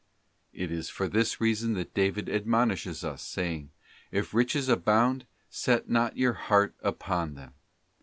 [0.51, 3.69] It is for this reason that David admonishes us, saying,'
[4.19, 5.91] If riches abound set.
[5.91, 7.53] not your heart upon them.